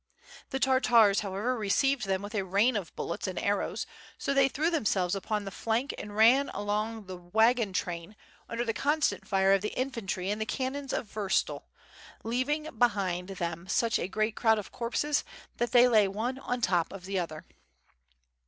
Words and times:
The 0.49 0.59
Tartars 0.59 1.19
however 1.19 1.55
received 1.55 2.07
them 2.07 2.23
with 2.23 2.33
a 2.33 2.43
rain 2.43 2.75
of 2.75 2.91
bullets 2.95 3.27
and 3.27 3.37
arrows, 3.37 3.85
so 4.17 4.33
they 4.33 4.47
threw 4.49 4.71
themselves 4.71 5.13
upon 5.13 5.45
the 5.45 5.51
flank 5.51 5.93
and 5.99 6.15
ran 6.15 6.47
7o8 6.47 6.47
WITH 6.47 6.53
FIRE 6.53 6.53
AND 6.53 6.53
SWORD. 6.55 6.61
along 6.63 7.05
the 7.05 7.17
wagon 7.17 7.73
train 7.73 8.15
under 8.49 8.65
the 8.65 8.73
constant 8.73 9.27
fire 9.27 9.53
of 9.53 9.61
the 9.61 9.77
infantry 9.77 10.31
and 10.31 10.41
the 10.41 10.47
cannons 10.47 10.91
of 10.91 11.05
Vurtsel, 11.05 11.65
leaving 12.23 12.75
behind 12.79 13.27
them 13.37 13.67
such 13.67 13.99
a 13.99 14.07
great 14.07 14.35
crowd 14.35 14.57
of 14.57 14.71
corpses 14.71 15.23
that 15.57 15.71
they 15.71 15.87
lay 15.87 16.07
one 16.07 16.39
on 16.39 16.61
top 16.61 16.91
of 16.91 17.05
the 17.05 17.19
other. 17.19 17.45